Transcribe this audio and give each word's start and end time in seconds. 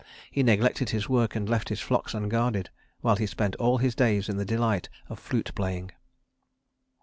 He 0.31 0.41
neglected 0.41 0.89
his 0.89 1.07
work 1.07 1.35
and 1.35 1.47
left 1.47 1.69
his 1.69 1.79
flocks 1.79 2.15
unguarded 2.15 2.71
while 3.01 3.17
he 3.17 3.27
spent 3.27 3.55
all 3.57 3.77
his 3.77 3.93
days 3.93 4.29
in 4.29 4.37
the 4.37 4.45
delight 4.45 4.89
of 5.09 5.19
flute 5.19 5.51
playing. 5.53 5.91